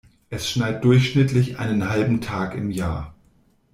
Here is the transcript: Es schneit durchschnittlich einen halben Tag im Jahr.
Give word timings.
Es 0.31 0.49
schneit 0.49 0.83
durchschnittlich 0.83 1.59
einen 1.59 1.89
halben 1.91 2.21
Tag 2.21 2.55
im 2.55 2.71
Jahr. 2.71 3.13